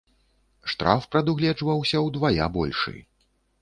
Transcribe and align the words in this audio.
Штраф 0.71 1.05
прадугледжваўся 1.13 2.05
ўдвая 2.09 2.53
большы. 2.61 3.01